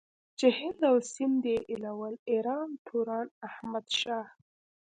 [0.39, 4.25] چې هند او سندھ ئې ايلول ايران توران احمد شاه